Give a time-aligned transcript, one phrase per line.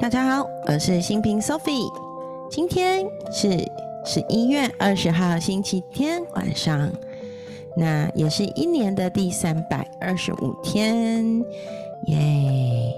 [0.00, 1.88] 大家好，我是新平 Sophie。
[2.50, 3.66] 今天是
[4.04, 6.92] 十一月二十号星期天晚上，
[7.76, 11.42] 那也是一年的第三百二十五天，
[12.06, 12.94] 耶！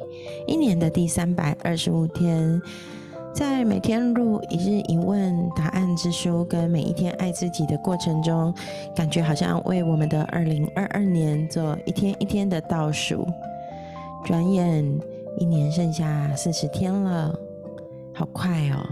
[0.46, 2.60] 一年的第三百二十五天，
[3.32, 8.52] 在每天录一日一问答案之书跟每一天爱自己的过程中，
[8.94, 13.26] 感觉好像为我们的二零二二年做一天一天的倒数，
[14.24, 14.98] 转眼。
[15.38, 17.34] 一年剩下四十天了，
[18.14, 18.86] 好快哦！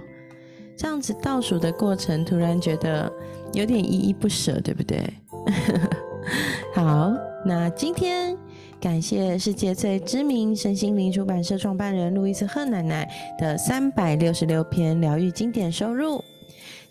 [0.77, 3.11] 这样子倒数的过程，突然觉得
[3.53, 5.03] 有点依依不舍，对不对？
[6.75, 7.13] 好，
[7.47, 8.37] 那今天
[8.81, 13.09] 感谢世界最知名身心灵出版社创办人路易斯赫奶奶
[13.39, 16.23] 的三百六十六篇疗愈经典收入，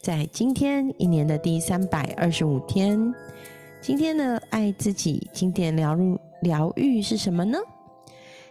[0.02, 3.14] 在今天一年的第三百二十五天，
[3.82, 7.58] 今天的爱自己经典疗入疗愈是什么呢？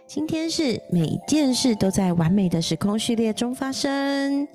[0.05, 4.47] 今天是每件事都在完美的时空序列中发生，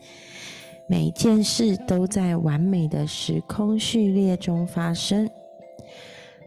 [0.87, 5.29] 每件事都在完美的时空序列中发生。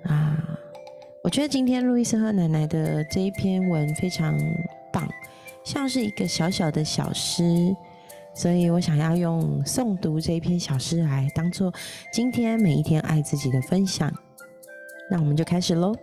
[0.03, 0.37] 啊，
[1.23, 4.33] 我觉得今天路易斯和奶奶的这一篇文非常
[4.93, 5.05] 棒，
[5.63, 7.75] 像是一个小小的小诗，
[8.33, 11.73] 所以我想要用诵读这一篇小诗来当做
[12.13, 14.11] 今天每一天爱自己的分享。
[15.09, 15.93] 那我们就开始喽。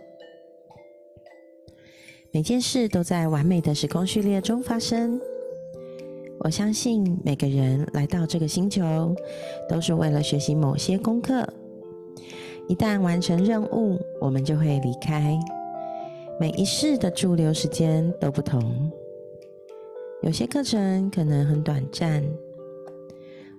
[2.31, 5.19] 每件事都在完美的时空序列中发生。
[6.41, 9.15] 我相信每个人来到这个星球，
[9.67, 11.43] 都是为了学习某些功课。
[12.67, 15.39] 一旦完成任务，我们就会离开。
[16.39, 18.91] 每一世的驻留时间都不同，
[20.21, 22.23] 有些课程可能很短暂。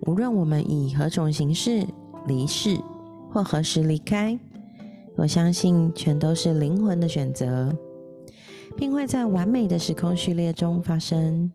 [0.06, 1.84] 无论我们以何种形式
[2.28, 2.78] 离世，
[3.32, 4.38] 或何时离开，
[5.16, 7.76] 我相信全都是灵魂的选择。
[8.76, 11.52] 并会在完美的时空序列中发生。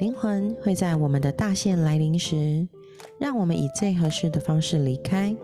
[0.00, 2.66] 灵魂会在我们的大限来临时，
[3.20, 5.34] 让我们以最合适的方式离开。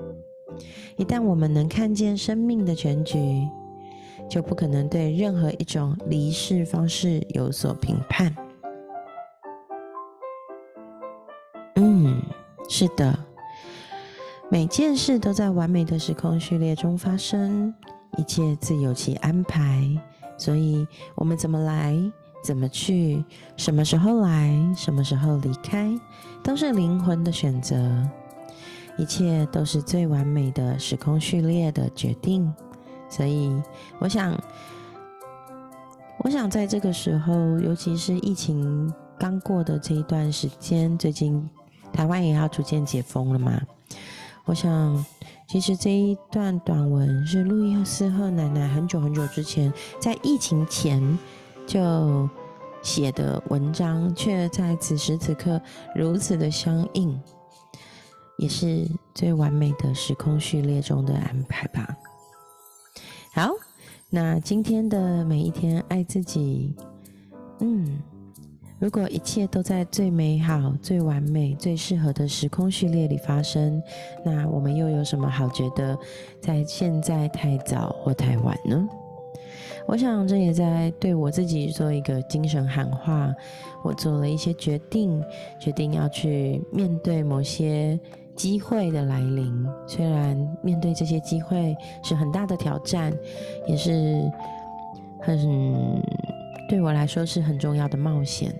[0.96, 3.46] 一旦我们能看见生命的全局，
[4.28, 8.34] 就不可能对任何一种离世方式有所评判。
[11.76, 12.20] 嗯，
[12.68, 13.16] 是的，
[14.50, 17.72] 每件事都在完美的时空序列中发生。
[18.18, 19.88] 一切自有其安排，
[20.36, 21.96] 所以我们怎么来，
[22.42, 23.24] 怎么去，
[23.56, 25.88] 什么时候来，什么时候离开，
[26.42, 27.78] 都是灵魂的选择。
[28.96, 32.52] 一切都是最完美的时空序列的决定。
[33.08, 33.50] 所以，
[34.00, 34.36] 我想，
[36.18, 41.48] 我想在这个时候，尤其是疫情刚过的这一段时间，最近
[41.92, 43.62] 台湾也要逐渐解封了嘛，
[44.44, 45.06] 我想。
[45.48, 51.18] 其实这一段短文是路易斯赫奶奶很久很久之前在疫情前
[51.66, 52.28] 就
[52.82, 55.58] 写的文章，却在此时此刻
[55.94, 57.18] 如此的相应，
[58.36, 61.96] 也是最完美的时空序列中的安排吧。
[63.32, 63.50] 好，
[64.10, 66.76] 那今天的每一天爱自己，
[67.60, 67.98] 嗯。
[68.80, 73.82] 如果一切都在最美好、最完美、最适合的时空序列里发生，
[74.24, 75.98] 那我们又有什么好觉得
[76.40, 78.88] 在现在太早或太晚呢？
[79.86, 83.34] 我想这也在对我自己做一个精神喊话。
[83.82, 85.20] 我做了一些决定，
[85.58, 87.98] 决定要去面对某些
[88.36, 89.66] 机会的来临。
[89.88, 93.12] 虽然面对这些机会是很大的挑战，
[93.66, 94.22] 也是
[95.20, 96.00] 很。
[96.68, 98.54] 对我来说是很重要的冒险，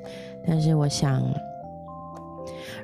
[0.47, 1.23] 但是我想，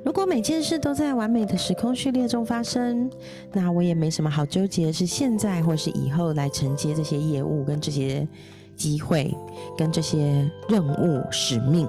[0.04, 3.10] 如果每件事都在完美的时空序列中发生，
[3.52, 8.28] 那我也没什么好纠结，是现在或是以后来承接这些业务、跟这些
[8.76, 9.34] 机会、
[9.78, 11.88] 跟这些任务使命。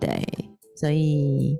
[0.00, 0.22] 对，
[0.76, 1.56] 所以。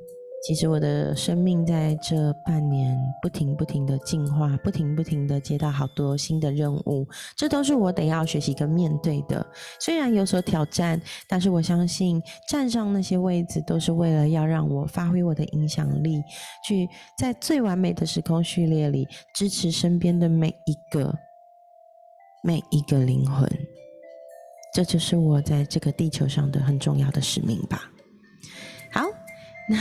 [0.47, 9.44] 其实我的生命在这半年不停不停的进化，不停不停的接到好多新的任务，这都是我得要学习跟面对的。
[9.81, 11.00] 虽然有所挑战，
[11.31, 16.23] 但是我相信站上那些位置都是为了要让我发挥我的影响力，
[16.69, 16.87] 去
[17.17, 21.11] 在最完美的时空序列里支持身边的每一个
[22.43, 23.49] 每一个灵魂。
[24.75, 27.94] 这就是我在这个地球上的很重要的使命吧。
[29.69, 29.75] 好。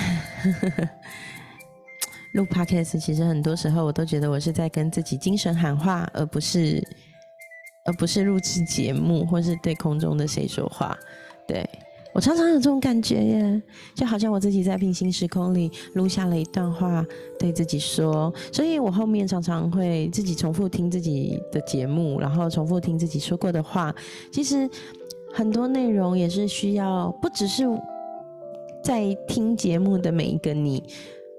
[2.33, 6.81] 那录 podcast 其实很多时候我都觉得我是在跟自己精神喊话，而不是
[7.85, 10.97] 而不是录制节目或是对空中的谁说话。
[11.47, 11.69] 对
[12.13, 13.61] 我常常有这种感觉耶，
[13.95, 17.05] 就好像我自己在平行时空里录下了一段话
[17.37, 23.93] 对自己说，所以我后面常常会自己重复听自己的节目，然后重复听自己说过的话。
[24.31, 24.69] 其实
[25.33, 27.63] 很多内容也是需要，不只是
[28.83, 30.83] 在听节目的每一个你，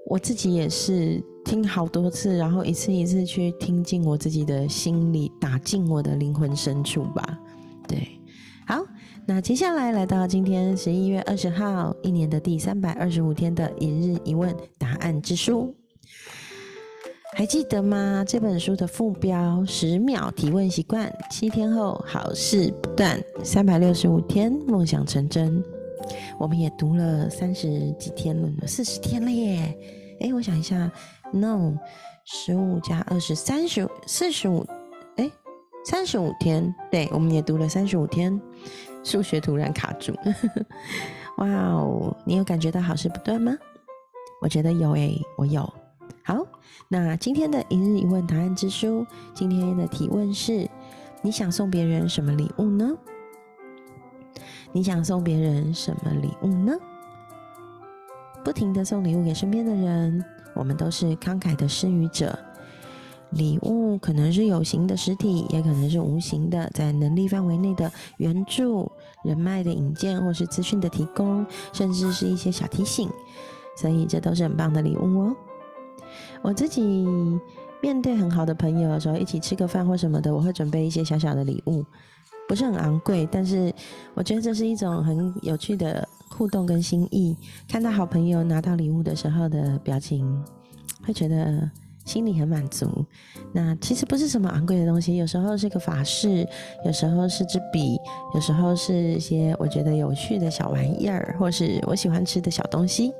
[0.07, 7.39] 我自己也是听好多次，然后一次一次去听进我自己的心里，打进我的灵魂深处吧。
[7.87, 8.19] 对，
[8.65, 8.83] 好，
[9.27, 15.71] 那接下来来到今天十一月二十号，一年的第三百二十五天的一日一问答案之书。
[17.35, 18.25] 还记得吗？
[18.27, 25.63] 这本书的副标：十秒提问习惯，七天后好事不断，三百六十五天梦想成真。
[26.37, 29.77] 我们也读了三十几天了，四十天了耶！
[30.21, 30.91] 哎，我想一下
[31.33, 31.73] ，no，
[32.23, 34.65] 十五加二十，三十四十五，
[35.17, 35.29] 哎，
[35.85, 36.73] 三十五天。
[36.89, 38.39] 对，我们也读了三十五天。
[39.03, 40.13] 数学突然卡住，
[41.37, 42.15] 哇哦！
[42.25, 43.55] 你有感觉到好事不断吗？
[44.41, 45.61] 我觉得有诶，我有。
[46.23, 46.43] 好，
[46.87, 50.67] 那今天的一日一问答案之书，今天的提问是：
[51.21, 52.97] 你想送别人什么礼物呢？
[54.75, 56.73] 你想送别人什么礼物呢？
[58.43, 60.21] 不停的送礼物给身边的人，
[60.53, 62.37] 我们都是慷慨的施予者。
[63.29, 68.91] 礼物可能是有形的实体，也可能是无形的，在能力范围内的援助、
[69.23, 73.09] 人脉的引荐，或是资讯的提供，甚至是一些小提醒。
[73.77, 75.35] 所以这都是很棒的礼物哦。
[76.41, 77.07] 我自己
[77.81, 81.85] 面对很好的朋友的时候，一起吃个饭或什么的，我会准备一些小小的礼物，
[82.47, 83.73] 不是很昂贵，但是
[84.13, 87.35] 我觉得这是一种很有趣的互动跟心意。
[87.67, 90.43] 看到好朋友拿到礼物的时候的表情，
[91.05, 91.69] 会觉得
[92.05, 93.05] 心里很满足。
[93.51, 96.47] 那其实不是什么昂贵的东西，有时候是个法式，
[96.85, 97.97] 有时候是支笔，
[98.33, 103.11] 有时候是一些我觉得有趣的小玩意儿，或是我喜欢吃的小东西。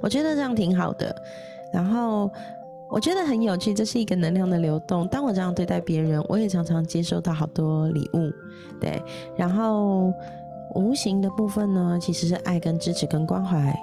[0.00, 1.14] 我觉得这样挺好的。
[1.72, 2.30] 然后
[2.94, 5.08] 我觉得很有趣，这是一个能量的流动。
[5.08, 8.32] 当我这样对待别人，我也常常接收到好多礼物，
[8.80, 9.02] 对。
[9.36, 10.12] 然后
[10.76, 13.76] 无形的部分呢，其实是爱跟支持跟关怀。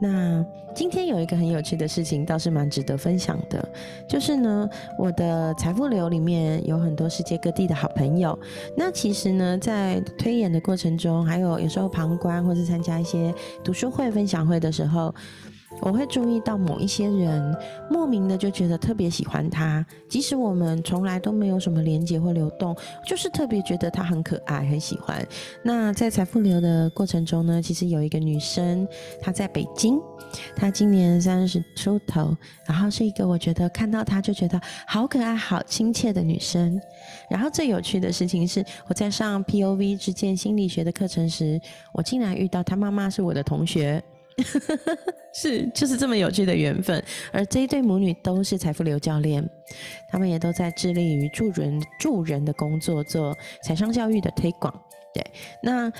[0.00, 3.68] 那今天有一个很有趣的事情，倒是蛮值得分享的，
[4.08, 8.38] 就是呢，我的财富流里面有很多世界各地的好朋友。
[8.76, 15.12] 那其实呢，在推演的过程中，还有有时候旁观或是参加一些读书会、分享会的时候。
[15.82, 17.54] 我会注意到某一些人
[17.90, 22.74] 莫名的就觉得特别喜欢他，即使我们从来都没有什么连接或流动，
[23.04, 25.26] 就是特别觉得他很可爱，很喜欢。
[25.62, 28.86] 那在财富流的过程中呢，其实有一个女生，
[29.20, 30.00] 她在北京，
[30.54, 36.80] 她今年三十出头，然后是一个我觉得看到她就觉得好可爱、好亲切的女生。
[37.28, 41.60] 然后最有趣的事情是，我在上 P O V 之间心理学的课程时，
[41.92, 44.00] 我竟然遇到她妈妈是我的同学。
[45.34, 47.02] 是，就是这么有趣的缘分。
[47.32, 49.48] 而这一对母女都是财富流教练，
[50.10, 54.72] 他们也都在致力于助人助人的工作，做财商教育的推广。
[55.14, 55.24] 对，
[55.62, 55.92] 那。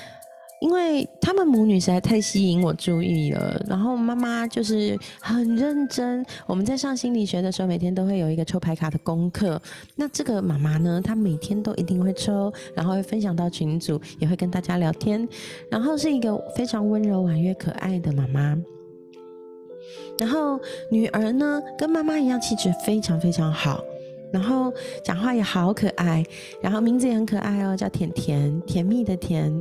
[0.62, 6.24] 因为他们母女实在太吸引我注意了，然后妈妈就是很认真。
[6.46, 9.60] 我们在上心理学的时候，每天都会有一个抽牌卡的功课。
[9.96, 15.28] 那这个妈妈呢，她每天都一定会抽，然后会分享到群组，也会跟大家聊天，
[15.68, 18.56] 然后是一个非常温柔、婉约、可爱的妈妈。
[20.16, 20.60] 然后
[20.92, 23.82] 女儿呢，跟妈妈一样，气质非常非常好。
[24.32, 24.72] 然后
[25.04, 26.24] 讲话也好可爱，
[26.60, 29.52] 然后名字也很可爱哦，叫甜甜，甜蜜的甜。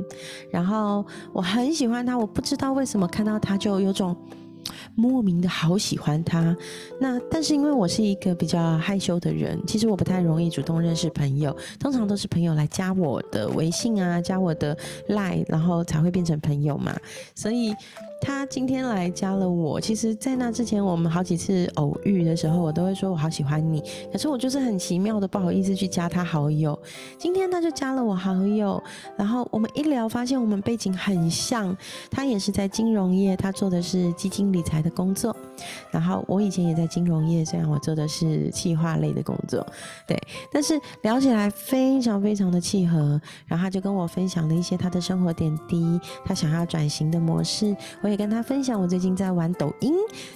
[0.50, 4.16] 然后我很喜欢他，我不知道为什么看到他就有种
[4.94, 6.56] 莫名的好喜欢他。
[7.00, 14.76] 那但是因为我是一个比较害羞的人，其实我不太容易主动认识朋友，通常都是朋友来加我的微信啊，加我的
[15.08, 16.96] line，然后才会变成朋友嘛，
[17.34, 17.74] 所以。
[18.24, 23.82] 他今天来加了我，其实，在那之前，我们好几次偶遇的时候，我都会说我好喜欢你。
[24.12, 26.78] 可是我就是很奇妙的不好意思去加他好友。
[27.18, 28.80] 今天他就加了我好友，
[29.16, 31.76] 然后我们一聊，发现我们背景很像。
[32.12, 35.34] 他也是在金融业，他做的是基金理财的工作。
[35.90, 39.66] 然后我以前也在金融业，虽然我做的是企划类的工作，
[40.06, 40.16] 对，
[40.52, 43.20] 但是聊起来非常非常的契合。
[43.46, 47.76] 然后他就跟我分享了一些他的生活点滴，他想要转型的模式。
[48.12, 49.94] 会跟他分享，我最近在玩抖音，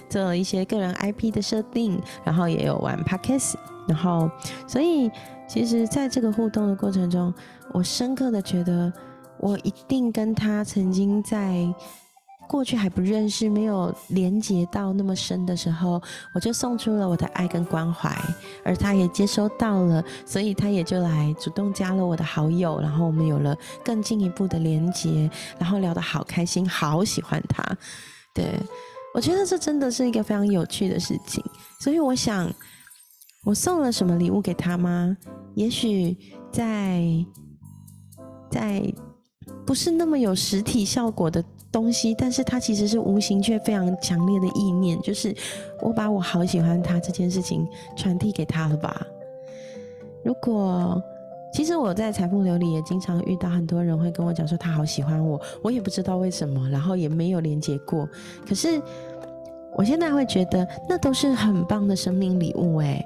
[0.09, 3.53] 做了一些个人 IP 的设定，然后也有玩 Podcast，
[3.87, 4.29] 然后，
[4.67, 5.11] 所以
[5.47, 7.31] 其实在这个互动的过程中，
[7.73, 8.91] 我深刻的觉得，
[9.39, 11.71] 我一定跟他曾经在。
[12.47, 16.01] 过去还不认识，没有连接到那么深的时候，
[16.33, 18.09] 我就送出了我的爱跟关怀，
[18.63, 27.63] 而他也接收到了，所以他也就来主动加了我的好友，然后我们有了更进一步的连接，然后聊得好开心，好喜欢他。
[28.33, 28.45] 对
[29.13, 31.43] 我觉得这真的是一个非常有趣的事情，
[31.81, 32.51] 所以我想，
[33.43, 35.15] 我送了什么礼物给他吗？
[35.55, 36.17] 也许
[36.51, 37.03] 在
[38.49, 38.93] 在。
[39.65, 45.35] 不是那么有实体效果的东西，但是它其实是无形却非常强烈的意念，就是
[45.81, 49.05] 我把我好喜欢他这件事情传递给他了吧。
[50.23, 51.01] 如果
[51.53, 58.07] 其实我在财富流里也经常遇到很多人会跟我讲说他好喜欢我，我也不知道为什么，然后也没有连接过。
[58.47, 58.81] 可是
[59.73, 63.05] 我现在会觉得那都是很棒的生命礼物诶。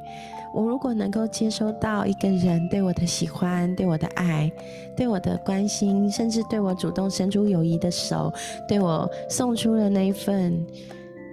[0.53, 4.51] 我如果能够接收到一个人对我的喜欢、对我的爱、
[4.96, 8.34] 对我的关心，甚至对我主动伸出友谊的手，
[8.67, 10.65] 对我送出了那一份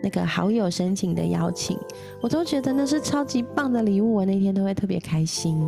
[0.03, 1.79] 那个好友申请的邀请，
[2.21, 4.15] 我都觉得那是超级棒的礼物。
[4.15, 5.61] 我那天都会特别开心。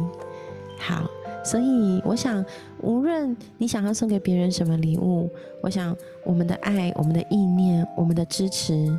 [0.78, 1.08] 好。
[1.42, 2.44] 所以，我想，
[2.82, 5.26] 无论你想要送给别人什么礼物，
[5.62, 8.94] 我想，我们的爱、我们的意念、我们的支持、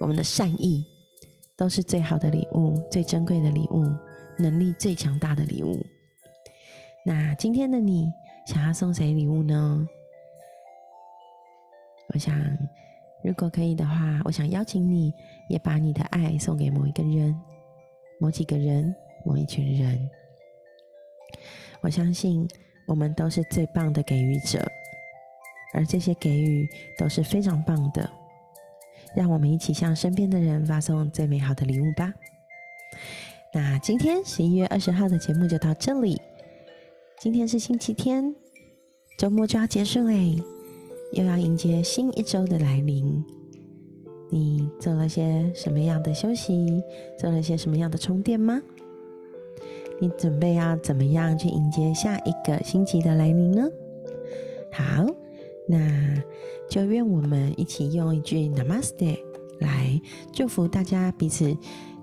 [0.00, 0.84] 我们的善意，
[1.56, 3.84] 都是最好的礼物、最珍贵的礼物、
[4.38, 5.84] 能力最强大的礼物。
[7.04, 8.12] 那今天的你
[8.46, 9.88] 想要送谁礼物呢？
[12.08, 12.38] 我想，
[13.24, 15.12] 如果可以的话，我想邀请你
[15.48, 17.34] 也把你的爱送给某一个人、
[18.20, 18.94] 某几个人、
[19.24, 20.08] 某一群人。
[21.80, 22.46] 我相信
[22.86, 24.62] 我们都是最棒的给予者，
[25.72, 28.08] 而这些给予都是非常棒的。
[29.16, 32.12] 让我们一起向身边的人发送最美好的礼物吧。
[33.54, 36.20] 那今天十一月二十号的节目就到这里。
[37.18, 38.34] 今天是星期天，
[39.18, 40.36] 周末就要结束嘞，
[41.12, 43.24] 又要迎接新一周的来临。
[44.30, 46.82] 你做了些什么样的休息？
[47.18, 48.60] 做了些什么样的充电吗？
[49.98, 53.66] 你准备要怎么样去迎接下一个星期的来临呢？
[54.70, 55.06] 好，
[55.68, 56.22] 那
[56.68, 59.18] 就愿我们一起用一句 Namaste
[59.60, 60.00] 来
[60.32, 61.56] 祝福大家彼此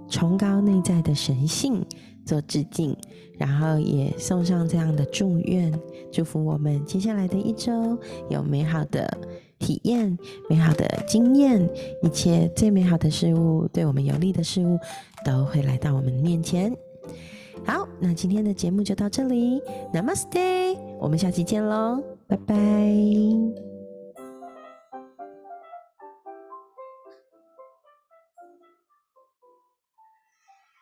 [0.10, 1.86] 崇高内在的神性
[2.26, 2.96] 做致敬，
[3.38, 5.74] 然后也送上这样的祝愿，
[6.12, 7.98] 祝福我们接下来的一周
[8.30, 9.18] 有美好的
[9.60, 10.18] 体验、
[10.50, 11.70] 美好的经验，
[12.02, 14.78] 一切最美好的事物、对我们有利的事物
[15.26, 16.76] 都会来到我们面前。
[17.66, 19.62] 好，那今天的节目就到这里
[19.94, 23.73] ，Namaste，我们下期见喽，拜拜。